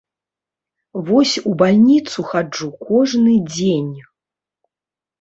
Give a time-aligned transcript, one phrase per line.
[1.09, 3.97] Вось у бальніцу хаджу кожны дзень.